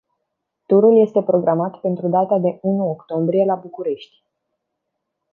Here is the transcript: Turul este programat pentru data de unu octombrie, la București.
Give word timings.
Turul 0.67 0.97
este 1.01 1.21
programat 1.23 1.79
pentru 1.79 2.07
data 2.07 2.37
de 2.37 2.59
unu 2.61 2.89
octombrie, 2.89 3.45
la 3.45 3.55
București. 3.55 4.23